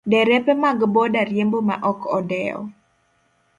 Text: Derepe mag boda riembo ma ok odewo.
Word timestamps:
Derepe 0.11 0.51
mag 0.63 0.77
boda 0.93 1.21
riembo 1.29 1.59
ma 1.67 1.75
ok 1.91 1.99
odewo. 2.17 2.61